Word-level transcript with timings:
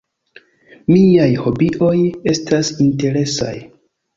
Miaj 0.93 1.27
hobioj 1.43 1.93
estas 2.35 2.73
interesaj. 2.87 3.55